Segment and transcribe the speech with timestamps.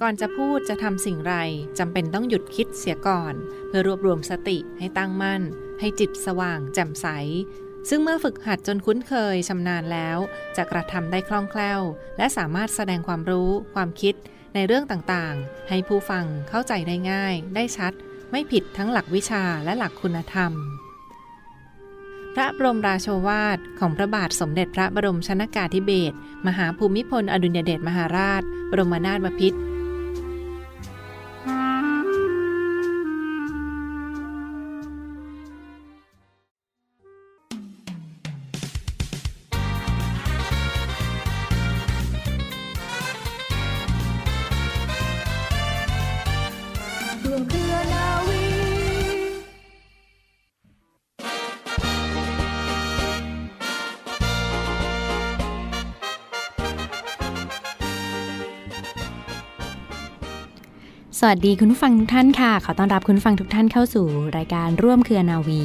[0.00, 1.34] ก่อนจะพูดจะทำสิ่งไร
[1.78, 3.34] จำเป็นต้องหยุดคิดเสียก่อน
[3.68, 5.42] เพื่อรวบรวมสติให้ตั้งมั่น
[5.80, 7.06] ให้จิตสว่างแจ่มใส
[7.88, 10.18] ซึ่งเมื่อฝึกหัดจนคุ้นเคยชำนาญแล้ว
[10.56, 11.80] จะกระทำได้คล่องแคล่ว
[12.18, 14.14] และสามารถแสดงความรู้ ความคิด
[14.54, 17.92] ในเรื่องต่างๆ ให้ผู้ฟังเข้าใจได้ง่าย ได้ชัด
[18.30, 20.52] ไม่ผิดทั้งหลักวิชาและหลักคุณธรรม
[22.34, 29.58] พระบรมราโชวาทของพระบาทสมเด็จพระบรมชนากาธิเบศรมหาภูมิพลอดุลยเดชมหาราช บรมนาถบพิตร
[61.20, 65.62] สวัสดีคุณผู้ฟังทุกท่านค่ะ ขอต้อนรับคุณฟังทุกท่านเข้าสู่รายการร่วมเครือนาวี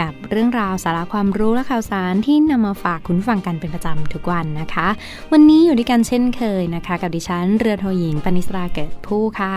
[0.00, 4.88] กับเรื่องราวสาระความรู้และข่าวสารที่นำมาฝากคุณฟังกันเป็นประจำทุกวันนะคะ
[5.32, 9.54] วันนี้อยู่ด้วยกันเช่นเคยนะคะ กับดิฉันเรือโทหญิงปณิสราเกิดผู้ค่ะ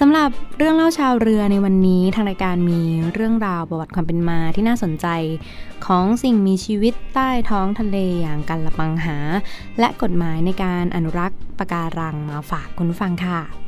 [0.00, 2.80] สำหรับเรื่องเล่าชาวเรือในวันนี้ทางรายการมี
[3.14, 5.06] เรื่องราวประวัติความเป็นมาที่น่าสนใจ
[5.86, 9.16] ของสิ่งมีชีวิตใต้ท้องทะเลอย่างกันละปังหา
[9.78, 13.67] และกฎหมายในการอนุรักษ์ปะการังมาฝากคุณฟังค่ะ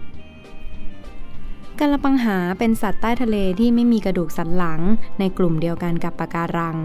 [1.80, 4.80] กระปังหาเป็นสัตว์ใต้ทะเลที่ไม่มีกระดูกสันหลัง
[5.18, 6.76] ในกลุ่มเดียวกันกับปะการัง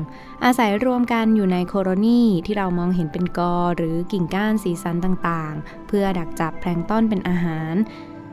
[0.46, 7.74] อาศัยรวมกันอยู่ในโคโรนีที่เรามองเห็นเป็นกอหรือกิ่งก้านสีสันต่างๆ เพื่อดักจับแพลงต้อนเป็นอาหาร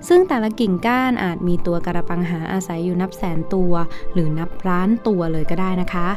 [0.08, 3.72] ซึ่งแต่ละกิ่งก้านอาจมีตัวกระปังหาอาศัยอยู่นับแสนตัว
[4.12, 6.08] หรือนับล้านตัวเลยก็ได้นะคะ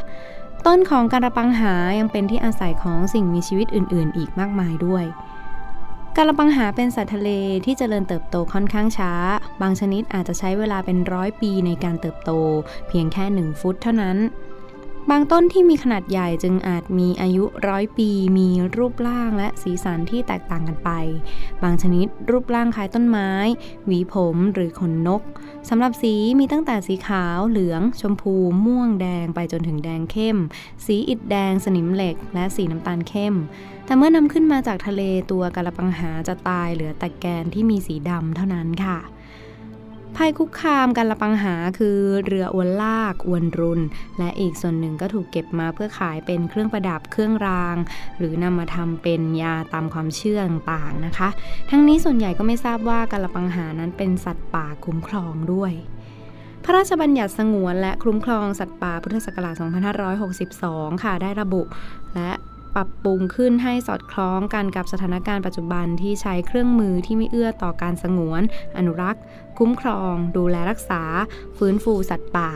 [0.66, 5.04] ต้นของกระปังหายังเป็นที่อาศัยของสิ่งมีชีวิตอื่น ๆ อีกมากมายด้วย
[6.18, 7.30] กระปังหาเป็นสัตว์ทะเล
[7.64, 9.12] ที่จเจริญเติบโตค่อนข้างช้า
[9.60, 12.30] บางชนิดอาจจะใช้เวลาเป็นร้อยปีในการเติบโต
[12.88, 14.16] เพียงแค่หนึ่งฟุตเท่านั้น
[15.10, 20.90] บางต้นที่มีขนาดใหญ่จึงอาจมีอายุร้อยปี มีรูปร่างและสีสันที่แตกต่างกันไป
[21.62, 23.30] บางชนิดรูปร่างคล้ายต้นไม้
[23.86, 25.22] หวีผมหรือขนนก
[25.68, 28.34] สำหรับสีมีตั้งแต่สีขาวเหลือง ชมพู
[28.64, 30.36] ม่วงแดงไปจนถึงแดงเข้ม
[30.84, 33.34] สีอิฐแดงสนิมเหล็ก และสีน้ำตาลเข้ม
[33.86, 38.98] แต่เมื่อนำขึ้นมาจากทะเลตัวกระปังหาจะตายเหลือแต่แกนที่มีสีดำเท่านั้นค่ะ
[40.16, 43.80] ภัยคุกคามการละปังหาคือเรืออวนลาก อวนรุน
[44.18, 47.76] และอีกส่วนหนึ่งก็ถูกเก็บมาเพื่อขายเป็นเครื่องประดับเครื่องราง
[48.18, 51.28] หรือนำมาทำเป็นยาตามความเชื่อต่างๆนะคะ
[51.70, 55.72] ทั้งนี้ส่วนใหญ่ก็ไม่ทราบว่าการละปังหานั้นเป็นสัตว์ป่าคุ้มครองด้วย
[56.64, 59.54] พระราชบัญญัติสงวนและคุ้มครองสัตว์ป่าพุทธศักราช
[60.28, 61.62] 2562 ค่ะได้ระบุ
[62.14, 62.30] และ
[62.76, 68.42] ปรับปรุงขึ้นให้สอดคล้องกันกับสถานการณ์ปัจจุบันที่ใช้เครื่องมือที่ไม่เอื้อต่อการสงวน
[68.76, 69.22] อนุรักษ์
[69.58, 71.02] คุ้มครอง ดูแลรักษา
[71.58, 72.50] ฟื้นฟูสัตว์ป่า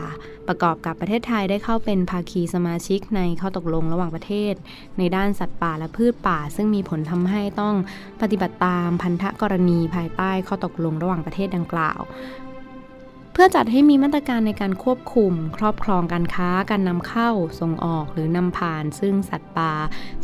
[0.47, 4.53] ประกอบกับประเทศไทยได้เข้าเป็นภาคีสมาชิกในข้อตกลงระหว่างประเทศ
[4.97, 7.75] ในด้านสัตว์ป่าและพืชป่า ซึ่งมีผลทำให้ต้อง
[8.21, 12.01] ปฏิบัติตามพันธกรณีภายใต้ข้อตกลงระหว่างประเทศดังกล่าว
[13.33, 19.73] เพื่อจัดให้มีมาตรการในการควบคุม ครอบครองการค้า การนำเข้า ส่งออก หรือนำผ่าน ซึ่งสัตว์ป่า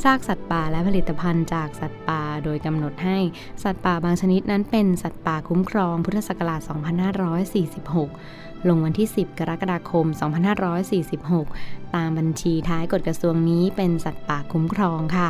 [0.04, 3.18] ซากสัตว์ป่าและผลิตภัณฑ์จากสัตว์ป่า โดยกำหนดให้
[3.64, 6.62] สัตว์ป่าบางชนิดนั้นเป็นสัตว์ป่าคุ้มครอง พุทธศักราช
[7.86, 10.06] 2546 ลงวันที่ 10 กรกฎาคม
[11.42, 15.28] 2546 ตามบัญชีท้ายกฎกระทรวงนี้เป็นสัตว์ป่าคุ้มครองค่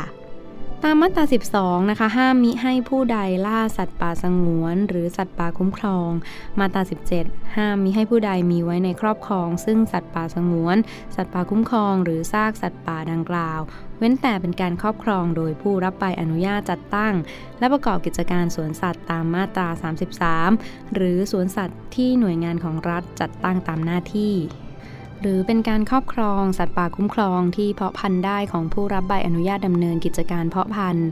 [0.84, 1.24] ตามมาตรา
[1.56, 6.10] 12 นะคะ ห้ามมิให้ผู้ใดล่าสัตว์ป่าสงวน หรือสัตว์ป่าคุ้มครอง
[6.58, 6.82] มาตรา
[7.18, 10.76] 17 ห้ามมิให้ผู้ใดมีไว้ในครอบครอง ซึ่งสัตว์ป่าสงวน
[11.16, 13.60] สัตว์ป่าคุ้มครอง หรือซากสัตว์ป่าดังกล่าว
[13.98, 17.14] เว้นแต่เป็นการครอบครองโดยผู้รับใบอนุญาตจัดตั้ง
[17.58, 19.68] และประกอบกิจการสวนสัตว์ตามมาตรา
[20.32, 24.34] 33 หรือสวนสัตว์ที่หน่วยงานของรัฐจัดตั้งตามหน้าที่
[25.20, 31.08] หรือเป็นการครอบครองสัตว์ป่าคุ้มครองที่เพาะพันธุ์ได้ของผู้รับใบอนุญาตดำเนินกิจการเพาะพันธุ์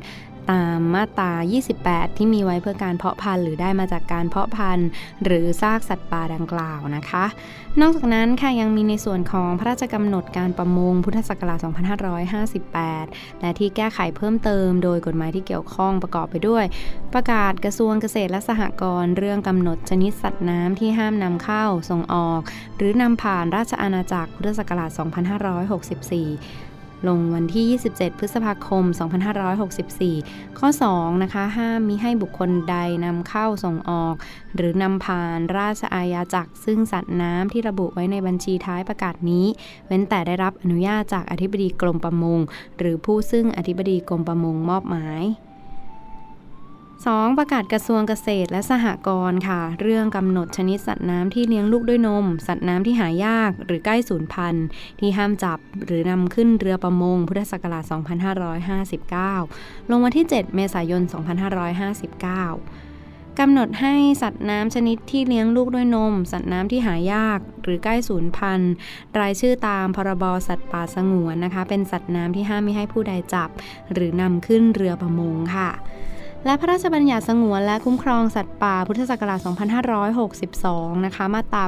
[0.52, 1.32] ตามมาตรา
[1.74, 4.88] 28 ที่มีไว้เพื่อการเพาะพันธุ์หรือได้มาจากการเพาะพันธุ์
[5.24, 7.24] หรือซากสัตว์ป่าดังกล่าวนะคะ
[7.80, 11.58] นอกจากนั้นค่ะยังมีในส่วนของพระราชกำหนดการประมงพุทธศักราช
[12.64, 16.64] 2558 และที่แก้ไขเพิ่มเติม โดยกฎหมายที่เกี่ยวข้องประกอบไปด้วย
[17.14, 22.40] ประกาศกระทรวงเกษตรและสหกรณ์เรื่องกำหนดชนิดสัตว์น้ำที่ห้ามนำเข้าส่งออก
[22.76, 26.65] หรือนำผ่านราชอาณาจักรพุทธศักราช 2564
[27.08, 27.64] ลงวันที่
[27.96, 28.84] 27 พฤษภาคม
[30.10, 34.14] 2564 ข้อ 2 นะคะ ห้ามมิให้บุคคลใดนำเข้าส่งออก
[34.54, 39.46] หรือนำผ่านราชอาญาจักร ซึ่งสัตว์น้ำที่ระบุไว้ในบัญชีท้ายประกาศนี้
[39.86, 42.38] เว้นแต่ได้รับอนุญาตจากอธิบดีกรมประมง
[42.78, 45.22] หรือผู้ซึ่งอธิบดีกรมประมงมอบหมาย
[47.04, 47.38] 2.
[47.38, 54.66] ประกาศกระทรวงเกษตรและสหกรณ์ค่ะ เรื่องกำหนดชนิดสัตว์น้ำที่เลี้ยงลูกด้วยนม สัตว์น้ำที่หายากหรือใกล้สูญพันธุ์
[55.00, 57.84] ที่ห้ามจับหรือนำขึ้นเรือประมง พุทธศักราช
[59.26, 61.12] 2559 ลงวันที่ 7 เมษายน 2559
[63.40, 68.72] กำหนดให้สัตว์น้ำชนิดที่เลี้ยงลูกด้วยนม สัตว์น้ำที่หายาก หรือใกล้สูญพันธุ์
[69.20, 73.48] รายชื่อตามพรบสัตว์ป่าสงวนนะคะ เป็นสัตว์น้ำที่ห้ามไม่ให้ผู้ใดจับ
[73.92, 75.70] หรือนำขึ้นเรือประมงค่ะ
[76.46, 79.40] และพระราชบัญญัติสงวนและคุ้มครองสัตว์ป่าพุทธศักราช
[80.22, 81.64] 2562 นะคะ มาตรา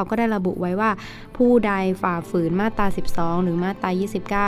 [0.00, 0.90] 89 ก็ได้ระบุไว้ว่า
[1.36, 1.72] ผู้ใด
[2.02, 3.90] ฝ่าฝืนมาตรา 12 หรือมาตรา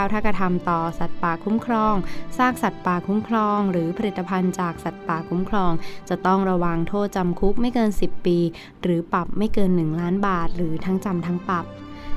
[0.05, 1.95] 29 ถ้ากระทำต่อสัตว์ป่าคุ้มครอง
[2.37, 5.71] ซากสัตว์ป่าคุ้มครอง หรือผลิตภัณฑ์จากสัตว์ป่าคุ้มครอง
[6.09, 8.37] จะต้องระวังโทษจำคุกไม่เกิน 10 ปี
[8.81, 11.65] หรือปรับไม่เกิน 1 ล้านบาท หรือทั้งจำทั้งปรับ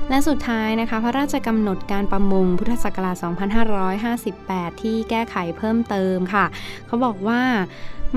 [0.09, 3.15] และสุดท้ายนะคะ พระราชกำหนดการประมงพุทธศักราช
[3.99, 6.45] 2558 ที่แก้ไขเพิ่มเติมค่ะ
[6.87, 7.41] เขาบอกว่า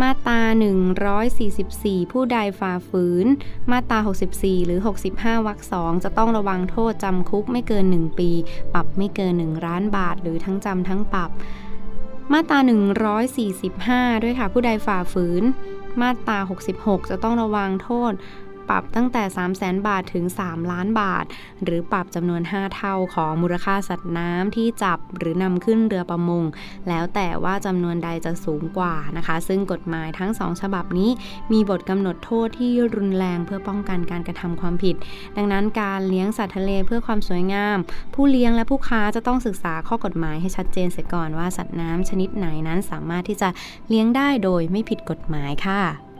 [0.02, 0.40] มาตรา
[1.26, 3.26] 144 ผู้ใดฝ่าฝืน
[3.70, 3.98] มาตรา
[4.32, 4.78] 64 หรือ
[5.12, 8.30] 65 วรรคสองจะต้องระวังโทษจำคุกไม่เกิน 1 ปี
[8.74, 11.30] ปรับไม่เกิน 1 ล้านบาท หรือทั้งจำทั้งปรับ
[12.32, 12.58] มาตรา
[13.40, 15.42] 145 ด้วยค่ะ ผู้ใดฝ่าฝืน
[16.00, 16.38] มาตรา
[16.74, 18.12] 66 จะต้องระวังโทษ
[18.68, 21.24] ปรับตั้งแต่ 3 0 0แสนบาทถึง 3 ล้านบาท
[21.64, 26.44] หรือปรับจำนวน 5 เท่าของมูลค่าสัตว์น้ำที่จับหรือนำขึ้นเรือประมง
[26.88, 31.10] แล้วแต่ว่าจำนวนใดจะสูงกว่านะคะ ซึ่งกฎหมายทั้ง 2 ฉบับนี้
[31.52, 34.96] มีบทกำหนดโทษที่รุนแรงเพื่อป้องกันการกระทำความผิด
[35.36, 37.76] ดังนั้นการเลี้ยงสัตว์ทะเลเพื่อความสวยงาม
[38.14, 43.48] ผู้เลี้ยงและผู้ค้าจะต้องศึกษาข้อกฎหมายให้ชัดเจนเสียก่อนว่าสัตว์น้ำชนิดไหนนั้นสามารถที่จะ
[43.88, 46.11] เลี้ยงได้โดยไม่ผิดกฎหมายค่ะ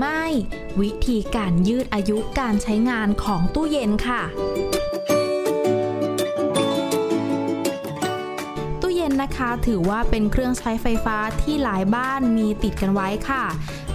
[0.00, 0.24] ไม่
[0.80, 4.22] วิธีการยืดอายุการใช้งานของตู้เย็นค่ะ
[8.80, 13.44] ตู้เย็นนะคะถือว่าเป็นเครื่องใช้ไฟฟ้าที่หลายบ้านมีติดกันไว้ค่ะ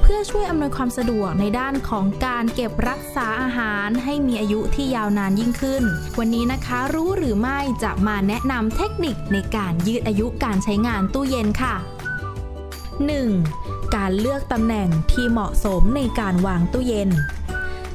[0.02, 5.84] เพื่อช่วยอำนวยความสะดวกในด้านของการเก็บรักษาอาหารให้มีอายุที่ยาวนานยิ่งขึ้น
[6.20, 13.65] วันนี้นะคะรู้หรือไม่จะมาแนะนำเทคนิคในการยืดอายุการใช้งานตู้เย็นค่ะ 1.
[13.96, 17.10] การเลือกตำแหน่งที่เหมาะสมในการวางตู้เย็น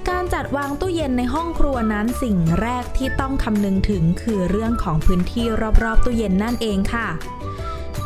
[0.09, 5.47] การจัดวางตู้เย็นในห้องครัวนั้นสิ่งแรกที่ต้องคำนึงถึงคือเรื่องของพื้นที่
[5.83, 7.09] รอบๆตู้เย็นนั่นเองค่ะ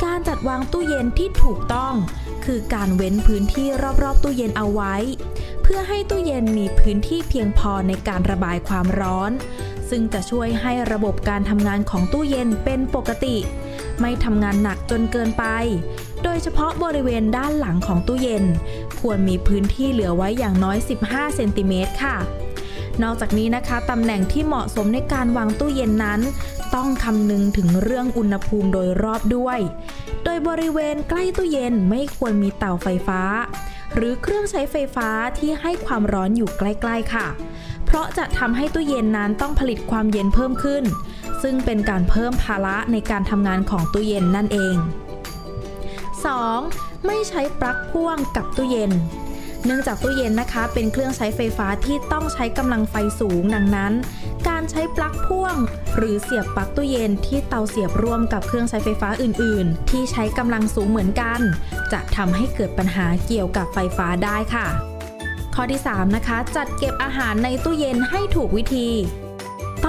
[0.05, 1.95] การจัดวางตู้เย็นที่ถูกต้อง
[2.45, 3.67] คือการเว้นพื้นที่
[4.03, 4.95] รอบๆตู้เย็นเอาไว้
[5.63, 9.31] เพื่อให้ตู้เย็นมีพื้นที่เพียงพอในการระบายความร้อน
[9.91, 13.37] ซึ่งจะช่วยให้ระบบการทำงานของตู้เย็นเป็นปกติ
[14.01, 15.45] ไม่ทำงานหนักจนเกินไป
[16.23, 18.45] โดยเฉพาะบริเวณด้านหลังของตู้เย็น
[19.01, 22.17] ควรมีพื้นที่เหลือไว้อย่างน้อย 15 เซนติเมตรค่ะ
[23.03, 26.21] นอกจากนี้นะคะตำแหน่งที่เหมาะสมในการวางตู้เย็นนั้น
[26.75, 29.59] ต้องคำนึงถึงเรื่องอุณหภูมิโดยรอบด้วย
[30.25, 33.21] โดยบริเวณใกล้ตู้เย็นไม่ควรมีเตาไฟฟ้า
[33.95, 35.09] หรือเครื่องใช้ไฟฟ้า
[35.39, 37.27] ที่ให้ความร้อนอยู่ใกล้ ๆ ค่ะ
[37.87, 40.85] เพราะจะทำให้ตู้เย็นนั้นต้องผลิตความเย็นเพิ่มขึ้น
[41.47, 44.77] ซึ่งเป็นการเพิ่มภาระในการทำงานของตู้เย็นนั่นเอง
[46.31, 47.07] 2.
[47.07, 48.93] ไม่ใช้ปลั๊กพ่วงกับตู้เย็น
[49.65, 53.93] เนื่องจากตู้เย็นนะคะ เป็นเครื่องใช้ไฟฟ้าที่ต้องใช้กำลังไฟสูงดังนั้น
[54.49, 55.57] การใช้ปลั๊กพ่วง
[55.97, 61.41] หรือเสียบปลั๊กตู้เย็นที่เตาเสียบร่วมกับเครื่องใช้ไฟฟ้าอื่น ๆ ที่ใช้กำลังสูงเหมือนกัน
[61.93, 64.67] จะทำให้เกิดปัญหาเกี่ยวกับไฟฟ้าได้ค่ะ
[65.55, 68.89] ข้อที่ 3 นะคะ จัดเก็บอาหารในตู้เย็นให้ถูกวิธี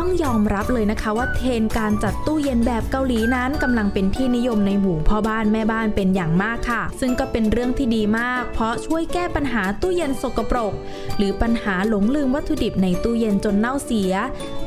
[0.07, 10.74] ต้องยอมรับเลยนะคะว่าเทรนการจัดตู้เย็นแบบเกาหลีนั้นกำลังเป็นที่นิยมในหมู่พ่อบ้านแม่บ้านเป็นอย่างมากค่ะ ซึ่งก็เป็นเรื่องที่ดีมาก เพราะช่วยแก้ปัญหาตู้เย็นสกปรก
[11.17, 14.13] หรือปัญหาหลงลืมวัตถุดิบในตู้เย็นจนเน่าเสีย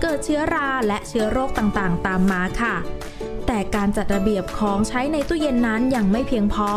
[0.03, 2.75] เกิดเชื้อราและเชื้อโรคต่างๆ ตามมาค่ะ
[3.47, 6.71] แต่การจัดระเบียบของใช้ในตู้เย็นนั้นยังไม่เพียงพอ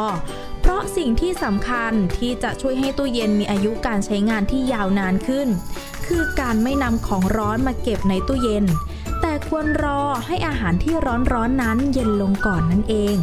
[0.72, 5.48] ราะสิ่งที่สำคัญที่จะช่วยให้ตู้เย็นมีอายุการใช้งานที่ยาวนานขึ้น
[6.08, 8.66] คือการไม่นำของร้อนมาเก็บในตู้เย็น
[9.22, 13.16] แต่ควรรอให้อาหารที่ร้อนๆนนั้นเย็นลงก่อนนั่นเอง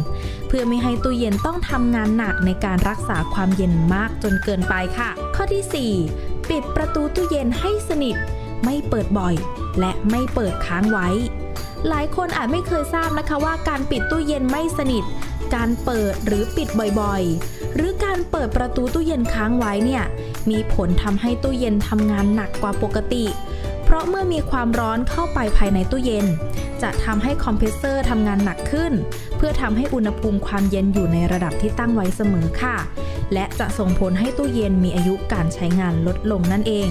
[0.47, 8.15] เพื่อไม่ให้ตู้เย็นต้องทำงานหนักในการรักษาความเย็นมากจนเกินไปค่ะ ข้อที่ 4 ปิดประตูตู้เย็นให้สนิท
[8.63, 9.35] ไม่เปิดบ่อย
[9.79, 11.09] และไม่เปิดค้างไว้
[11.87, 15.03] หลายคนอาจไม่เคยทราบนะคะว่าการปิดตู้เย็นไม่สนิท
[15.55, 16.67] การเปิดหรือปิด
[17.01, 20.03] บ่อยๆ หรือการเปิดประตูตู้เย็นค้างไว้เนี่ย
[20.49, 23.25] มีผลทำให้ตู้เย็นทำงานหนักกว่าปกติ
[23.83, 26.25] เพราะเมื่อมีความร้อนเข้าไปภายในตู้เย็น
[26.81, 28.93] จะทำให้คอมเพรสเซอร์ทำงานหนักขึ้น
[29.37, 32.77] เพื่อทำให้อุณหภูมิความเย็นอยู่ในระดับที่ตั้งไว้เสมอค่ะ
[33.33, 36.89] และจะส่งผลให้ตู้เย็นมีอายุการใช้งานลดลงนั่นเอง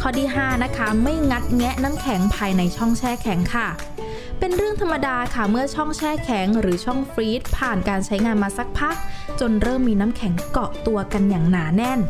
[0.00, 3.68] ข้อที่ 5 นะคะ ไม่งัดแงะน้ำแข็งภายในช่องแช่แข็งค่ะ
[4.44, 8.96] เป็นเรื่องธรรมดาค่ะเมื่อช่องแช่แข็งหรือช่องฟรีซผ่านการใช้งานมาสักพัก
[9.40, 12.00] จนเริ่มมีน้ำแข็งเกาะตัวกันอย่างหนาแน่น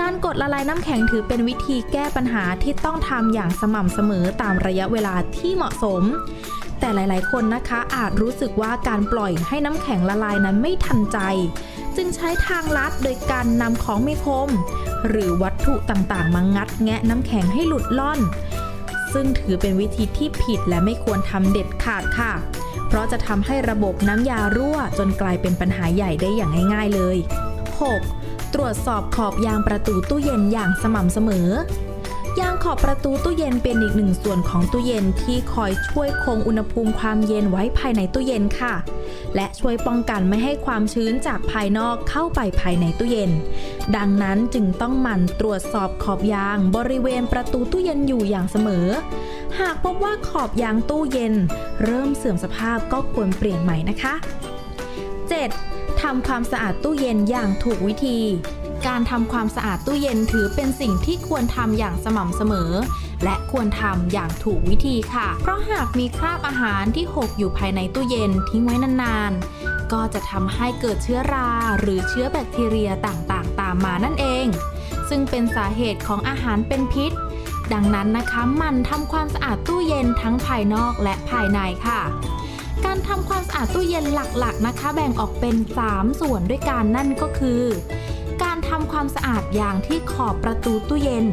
[0.00, 6.02] การกดละลายน้ำแข็งถือเป็นวิธีแก้ปัญหาที่ต้องทำอย่างสม่ำเสมอตามระยะเวลาที่เหมาะสม
[6.80, 11.18] แต่หลาย ๆ คนนะคะ อาจรู้สึกว่าการปล่อยให้น้ำแข็งละลายนั้นไม่ทันใจ
[11.96, 14.48] จึงใช้ทางลัดโดยการนำของมีคม
[15.08, 18.20] หรือวัตถุต่าง ๆ มางัดแงะน้ำแข็งให้หลุดล่อน
[19.14, 22.32] ซึ่งถือเป็นวิธีที่ผิดและไม่ควรทำเด็ดขาดค่ะ
[22.88, 27.16] เพราะจะทำให้ระบบน้ำยารั่วจนกลายเป็นปัญหาใหญ่ได้อย่างง่าย ๆเลย
[27.84, 28.54] 6.
[28.54, 31.48] ตรวจสอบขอบยางประตูตู้เย็นอย่างสม่ำเสมอ
[32.38, 38.74] ยางขอบประตูตู้เย็นเป็นอีกหนึ่งส่วนของตู้เย็นที่คอยช่วยคงอุณหภูมิความเย็นไว้ภายในตู้เย็นค่ะ
[39.34, 43.30] และช่วยป้องกันไม่ให้ความชื้นจากภายนอกเข้าไปภายในตู้เย็น
[43.96, 48.86] ดังนั้นจึงต้องหมั่นตรวจสอบขอบยางบริเวณประตูตู้เย็นอยู่อย่างเสมอ
[49.60, 51.34] หากพบว่าขอบยางตู้เย็น
[51.84, 54.14] เริ่มเสื่อมสภาพก็ควรเปลี่ยนใหม่นะคะ
[55.28, 56.00] 7.
[56.00, 58.18] ทำความสะอาดตู้เย็นอย่างถูกวิธี
[58.86, 62.72] การทำความสะอาดตู้เย็นถือเป็นสิ่งที่ควรทำอย่างสม่ำเสมอ
[63.24, 71.48] และควรทำอย่างถูกวิธีค่ะ เพราะหากมีคราบอาหารที่หกอยู่ภายในตู้เย็นทิ้งไว้นานๆ ก็จะทำให้เกิดเชื้อรา
[71.80, 74.46] หรือเชื้อแบคทีเรียต่างๆ ตามมานั่นเอง
[75.08, 77.12] ซึ่งเป็นสาเหตุของอาหารเป็นพิษ
[77.72, 82.00] ดังนั้นนะคะมันทำความสะอาดตู้เย็นทั้งภายนอกและภายในค่ะ
[82.84, 85.56] การทำความสะอาดตู้เย็นหลักๆนะคะ แบ่งออกเป็น
[85.86, 87.62] 3 ส่วนด้วยกันนั่นก็คือ
[88.70, 91.26] ทำความสะอาดอย่างที่ขอบประตูตู้เย็น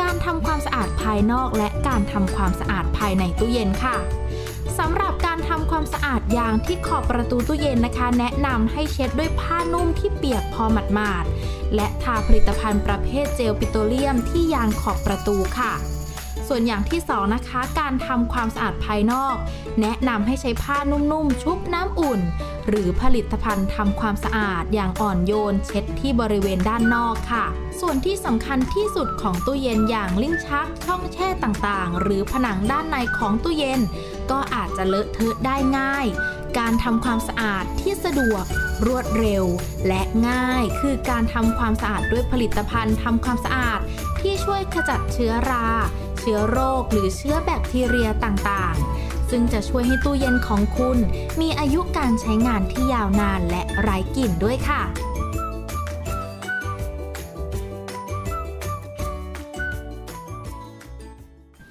[0.00, 3.96] การทำความสะอาดภายนอกและการทำความสะอาดภายในตู้เย็นค่ะ
[4.78, 15.72] สำหรับการททำความสะอาดยางที่ขอบประตูตู้เย็นนะคะ แนะนำให้เช็ดด้วยผ้านุ่มที่เปียกพอหมาดๆและทาผลิตภัณฑ์ประเภทเจลปิโตรเลียมที่ยางขอบประตูค่ะ
[16.48, 19.36] ส่วนอย่างที่2นะคะการทำความสะอาดภายนอก
[19.80, 22.20] แนะนำให้ใช้ผ้านุ่มๆ ชุบน้ำอุ่น
[22.68, 27.46] หรือผลิตภัณฑ์ทำความสะอาดอย่างอ่อนโยน เช็ดที่บริเวณด้านนอกค่ะ
[27.80, 33.80] ส่วนที่สำคัญที่สุดของตู้เย็นอย่างลิ้นชัก ช่องแช่ต่างๆ หรือผนังด้านในของตู้เย็น
[34.30, 36.06] ก็อาจจะเลอะเทอะได้ง่าย
[36.58, 38.44] การทำความสะอาดที่สะดวก
[38.86, 39.44] รวดเร็ว
[39.88, 43.80] และง่ายคือการทำความสะอาดด้วยผลิตภัณฑ์ทำความสะอาด
[44.20, 45.68] ที่ช่วยขจัดเชื้อรา
[46.30, 50.98] ชื้อโรคหรือเชื้อแบคทีเรียต่างๆ ซึ่งจะช่วยให้ตู้เย็นของคุณ
[51.40, 54.82] มีอายุการใช้งานที่ยาวนานและไร้กลิ่นด้วยค่ะ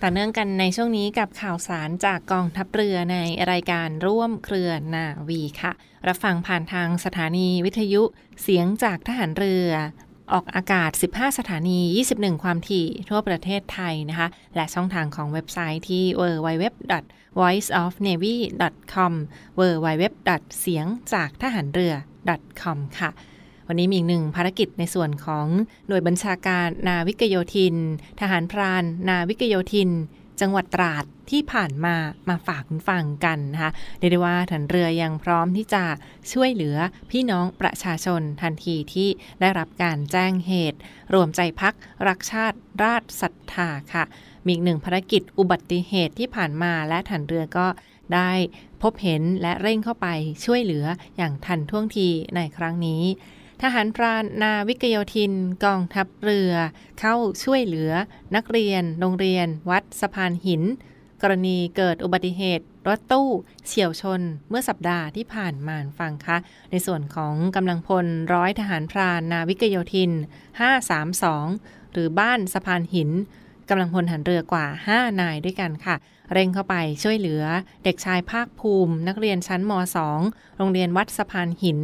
[0.02, 3.17] ต่อเนื่องกันในช่วงนี้กับข่าวสารจากกองทัพเรือใน
[3.52, 5.72] รายการร่วมเครือนาวีค่ะ
[6.08, 8.04] รับฟังผ่านทางสถานีวิทยุ
[8.41, 9.70] เสียงจากทหารเรือ
[10.31, 11.79] ออกอากาศ 15 สถานี
[12.13, 19.13] 21 ความถี่ทั่วประเทศไทยนะคะ และช่องทางของเว็บไซต์ที่ www.voiceofnavy.com
[19.59, 20.03] www.
[20.59, 21.93] เสียงจากทหารเรือ
[22.61, 23.09] .com ค่ะ
[23.67, 25.45] วันนี้มีอีกหนึ่งภารกิจในส่วนของ
[25.87, 27.75] หน่วยบัญชาการนาวิกโยธิน
[28.21, 29.89] ทหารพราน นาวิกโยธิน
[30.41, 31.95] จังหวัดตราดที่ผ่านมา
[32.30, 35.84] มาฝากคุณฟังกันนะคะเรียกได้ว่าฐานเรือยังพร้อมที่จะ
[36.34, 36.78] ช่วยเหลือ
[37.12, 39.10] พี่น้องประชาชนทันทีที่
[39.41, 40.80] ได้รับการแจ้งเหตุ
[41.13, 41.73] รวมใจพัก
[42.08, 44.04] รักชาติราชศรัทธาค่ะ
[44.45, 47.67] มีอีกหนึ่งภารกิจอุบัติเหตุที่ผ่านมาและฐานเรือก็
[48.15, 48.32] ได้
[48.82, 50.08] พบเห็นและเร่งเข้าไป
[50.45, 50.86] ช่วยเหลือ
[51.17, 53.02] อย่างทันท่วงทีในครั้งนี้
[53.62, 55.34] ทหารพรานนาวิกโยธิน
[55.65, 56.54] กองทัพเรือ
[57.00, 57.91] เข้าช่วยเหลือ
[58.36, 60.63] นักเรียน โรงเรียน วัดสะพานหิน
[61.22, 63.30] กรณีเกิดอุบัติเหตุ รถตู้
[63.65, 66.38] เฉียวชนเมื่อสัปดาห์ที่ผ่านมาฟังคะ
[66.72, 70.12] ในส่วนของกำลังพลร้อยทหารพรานนาวิกโยธิน
[71.02, 73.10] 532 หรือบ้านสะพานหิน
[73.70, 75.96] กำลังพลหันเรือกว่า 5 นายด้วยกันค่ะ
[76.34, 77.43] เร่งเข้าไปช่วยเหลือ
[77.84, 79.72] เด็กชายภาคภูมิ นักเรียนชั้นม
[80.15, 81.80] .2 โรงเรียนวัดสะพานหิน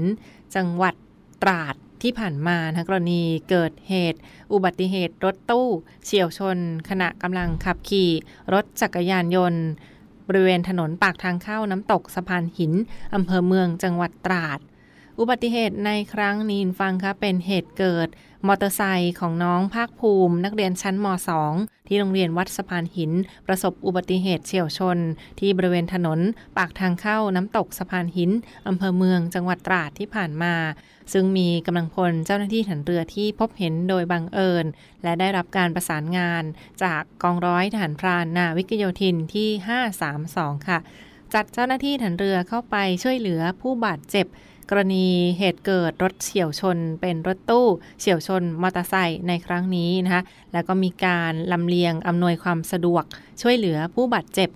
[0.55, 0.95] จังหวัด
[1.43, 4.19] ตราดที่ผ่านมานะกรณีเกิดเหตุ
[4.53, 5.67] อุบัติเหตุรถตู้
[6.03, 6.57] เฉียวชน
[6.89, 8.09] ขณะกำลังขับขี่
[8.53, 9.63] รถจักรยานยนต์
[10.27, 12.73] บริเวณถนนปากทางเข้าน้ำตกสะพานหิน
[13.13, 14.59] อำเภอเมืองจังหวัดตราด
[15.19, 18.07] อุบัติเหตุในครั้งนี้ฟังคะเป็นเหตุเกิด
[18.47, 21.07] มอเตอร์ไซค์ของน้องภาคภูมิ นักเรียนชั้นม
[21.47, 23.11] .2 ที่โรงเรียนวัดสะพานหิน
[23.47, 24.97] ประสบอุบัติเหตุเฉียวชน
[25.39, 26.19] ที่บริเวณถนน
[26.57, 28.31] ปากทางเข้าน้ำตกสะพานหิน
[28.67, 30.55] อำเภอเมืองจังหวัดตราดที่ผ่านมา
[31.13, 34.65] ซึ่งมีกำลังพลเจ้าหน้าที่ฐานเรือที่พบเห็นโดยบังเอิญ
[35.03, 36.43] และได้รับการประสานงาน
[36.83, 39.49] จากกองร้อยทหารพรานนาวิกโยธินที่
[40.09, 40.79] 532 ค่ะ
[41.33, 44.27] จัดเจ้าหน้าที่ฐานเรือเข้าไปช่วยเหลือผู้บาดเจ็บ
[44.69, 47.67] กรณีเหตุเกิดรถเฉียวชน เป็นรถตู้
[47.99, 50.23] เฉียวชนมอเตอร์ไซค์ในครั้งนี้นะคะ
[50.53, 53.03] แล้วก็มีการลำเลียงอำนวยความสะดวก
[53.41, 54.49] ช่วยเหลือผู้บาดเจ็บ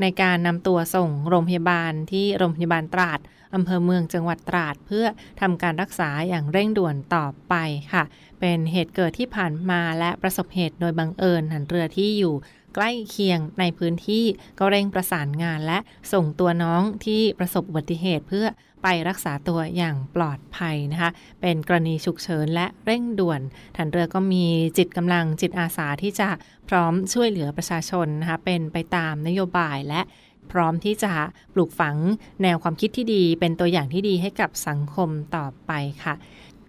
[0.00, 3.20] ในการนำตัวส่งโรงพยาบาลที่โรงพยาบาลตราด
[3.54, 5.06] อำเภอเมืองจังหวัดตราด เพื่อ
[5.40, 7.54] ทำการรักษาอย่างเร่งด่วนต่อไป
[7.92, 8.04] ค่ะ
[8.40, 12.34] เป็นเหตุเกิดที่ผ่านมาและประสบเหตุโดยบังเอิญหันเรือที่อยู่
[12.74, 14.24] ใกล้เคียงในพื้นที่
[14.58, 15.78] ก็เร่งประสานงานและ
[16.12, 18.46] ส่งตัวน้องที่ประสบอุบัติเหตุเพื่อ
[18.82, 23.40] ไปรักษาตัวอย่างปลอดภัยนะคะ เป็นกรณีฉุกเฉินและเร่งด่วน
[23.76, 24.44] ฐานเรือก็มี
[24.78, 26.28] จิตกำลังจิตอาสาที่จะ
[26.68, 30.00] พร้อมช่วยเหลือประชาชนนะคะ เป็นไปตามนโยบายและ
[30.52, 31.12] พร้อมที่จะ
[31.54, 31.96] ปลูกฝัง
[32.42, 35.72] แนวความคิดที่ดี เป็นตัวอย่างที่ดีให้กับสังคมต่อไป
[36.04, 36.14] ค่ะ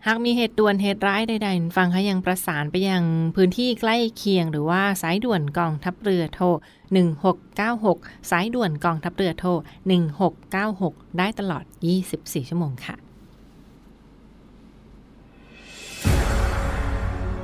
[0.07, 3.03] หากมีเหตุด่วนเหตุร้ายใดๆ ฟังคะยังประสานไปยัง
[3.35, 6.45] พื้นที่ใกล้เคียง หรือว่าสายด่วนกองทัพเรือโทร
[7.33, 9.49] 1696 สายด่วนกองทัพเรือโทร
[10.31, 11.63] 1696 ได้ตลอด
[12.07, 13.10] 24 ชั่วโมงค่ะ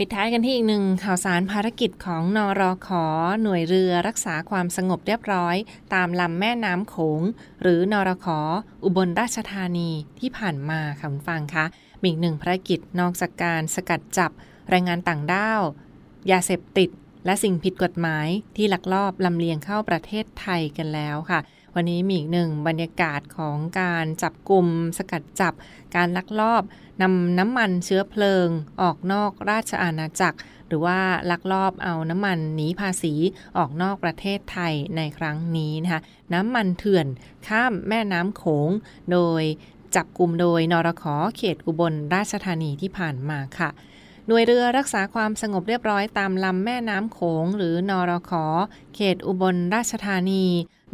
[0.00, 3.04] ปิดท้ายกันที่อีกหนึ่งข่าวสารภารกิจของนอรอขอ
[3.42, 5.56] หน่วยเรือรักษาความสงบเรียบร้อย
[5.94, 7.22] ตามลำแม่น้ำโขง
[7.62, 8.40] หรือนอรขอ
[8.84, 11.64] อุบลราชธานีที่ผ่านมาค่ะคุณฟังคะ
[12.00, 14.30] มีอีกหนึ่งภารกิจนอกจากการสกัดจับ
[14.70, 15.60] แรงงานต่างด้าว
[16.30, 16.90] ยาเสพติด
[17.26, 21.40] และสิ่งผิดกฎหมายที่ลักลอบลำเลียงเข้าประเทศไทยกันแล้วค่ะ
[21.78, 24.66] วันนี้มีอีกหนึ่งบรรยากาศของการจับกลุ่ม
[24.98, 25.54] สกัดจับ
[25.96, 26.62] การลักลอบ
[27.02, 28.48] นำน้ำมันเชื้อเพลิง
[28.80, 33.14] ออกนอกราชอาณาจักร หรือว่าลักลอบเอาน้ำมันหนีภาษี
[33.56, 36.00] ออกนอกประเทศไทยในครั้งนี้นะคะ
[36.34, 37.06] น้ำมันเถื่อน
[37.48, 38.70] ข้ามแม่น้ำโขง
[39.12, 39.42] โดย
[39.96, 43.70] จับกลุ่มโดยนรขอเขตอุบลราชธานีที่ผ่านมาค่ะ
[44.28, 48.44] หน่วยเรือรักษาความสงบเรียบร้อยตามลำแม่น้ำโขง หรือนรขอ
[48.94, 50.46] เขตอุบลราชธานี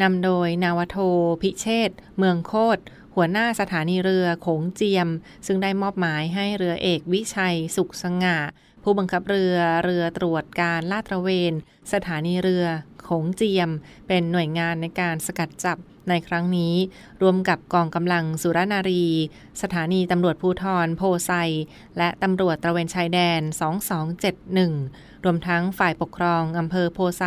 [0.02, 0.98] นำโดยนาวโท
[1.42, 2.80] พิเชษเมืองโคตร
[3.14, 5.08] หัวหน้าสถานีเรือโขงเจียม
[5.46, 8.38] ซึ่งได้มอบหมายให้เรือเอกวิชัย สุขสง่า
[8.82, 11.52] ผู้บังคับเรือเรือตรวจการลาดตระเวน
[11.92, 12.66] สถานีเรือ
[13.04, 13.70] โขงเจียม
[14.08, 16.74] เป็นหน่วยงานในการสกัดจับ ในครั้งนี้
[17.22, 19.06] รวมกับกองกำลังสุรนารี
[19.62, 21.30] สถานีตำรวจภูทรโพไซ
[21.98, 23.40] และตำรวจตระเวนชายแดน
[24.32, 27.24] 2271 รวมทั้งฝ่ายปกครองอำเภอโพไซ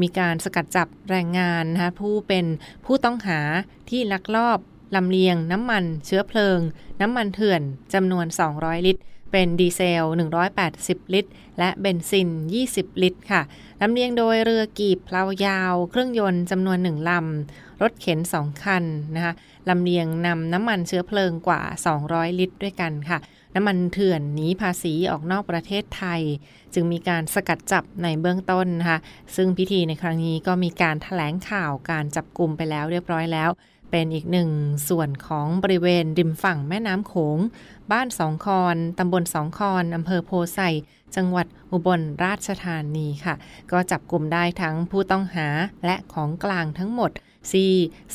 [0.00, 2.46] มีการสกัดจับแรงงานนะคะผู้เป็น
[2.84, 3.40] ผู้ต้องหา
[3.90, 4.58] ที่ลักลอบ
[4.96, 6.58] ลำเลียงน้ำมันเชื้อเพลิง
[7.00, 7.62] น้ำมันเถื่อน
[7.94, 10.04] จำนวน 200 ลิตร เป็นดีเซล
[10.58, 12.28] 180 ลิตร และเบนซิน
[12.66, 13.42] 20 ลิตรค่ะ
[13.80, 18.84] ลำเลียงโดยเรือกีบเพลายาว เครื่องยนต์จำนวนหนึ่งลำ รถเข็น 2 คัน
[19.14, 19.32] นะคะ
[19.68, 21.62] ลำเลียงนำน้ำมันเชื้อเพลิงกว่า
[22.00, 23.18] 200 ลิตรด้วยกันค่ะ
[23.54, 26.20] น้ำมันเถื่อนหนีภาษีออกนอกประเทศไทย
[26.74, 28.98] จึงมีการสกัดจับในเบื้องต้นนะคะ
[29.36, 33.50] ซึ่งพิธีในครั้งนี้ก็มีการถแถลงข่าวการจับกลุ่มไปแล้วเรียบร้อยแล้ว
[33.90, 34.50] เป็นอีกหนึ่ง
[34.88, 37.38] ส่วนของบริเวณริมฝั่งแม่น้ำโขง
[37.92, 40.60] บ้านสองคอนตำบลสองคอนอำเภอโพไซ
[41.16, 43.34] จังหวัดอุบลราชธานีค่ะ
[43.72, 45.48] ก็จับกลุ่มได้ทั้งผู้ต้องหา
[45.84, 47.10] และของกลางทั้งหมด
[47.50, 47.64] ซี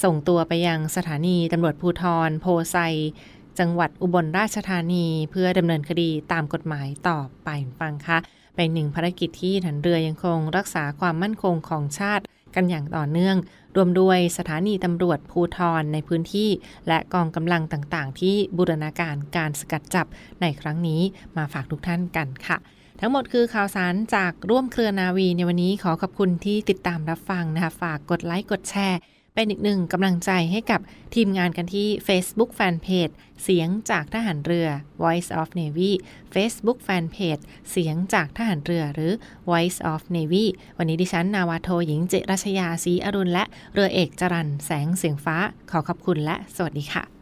[0.04, 2.78] ส่งตัวไปยังสถานีตำรวจภูทรโพไซ
[3.60, 8.18] จังหวัดอุบลราชธานี เพื่อดำเนินคดีตามกฎหมายต่อไปฟังค่ะ
[8.56, 12.24] เป็นหนึ่งภารกิจที่ฐานเรือยังคงรักษาความมั่นคงของชาติ
[12.56, 13.38] กันอย่างต่อเนื่อง
[13.76, 16.50] รวมด้วยสถานีตำรวจภูทรในพื้นที่
[16.88, 20.08] และกองกำลังต่างๆ ที่บูรณาการการสกัดจับ
[20.42, 21.02] ในครั้งนี้
[21.38, 22.58] มาฝากทุกท่านกันค่ะ
[23.00, 29.00] ทั้งหมดคือข่าวสารจากร่วมเครือนาวีในวันนี้ขอขอบคุณที่ติดตามรับฟังนะคะฝากกดไลค์กดแชร์
[29.36, 30.80] เป็นอีกหนึ่งกำลังใจให้กับ
[31.16, 33.14] ทีมงานกันที่ Facebook Fanpage
[33.44, 34.68] เสียงจากทหารเรือ
[35.04, 35.92] Voice of Navy
[36.34, 39.12] Facebook Fanpage เสียงจากทหารเรือหรือ
[39.50, 40.46] Voice of Navy
[40.78, 45.38] วันนี้ดิฉัน นาวาโทหญิงเจรัชยาศรีอรุณและเรือเอกจรันแสงเสียงฟ้า
[45.72, 47.21] ขอขอบคุณและสวัสดีค่ะ